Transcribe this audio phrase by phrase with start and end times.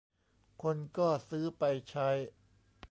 [0.61, 2.09] คนก็ซื้อไปใช้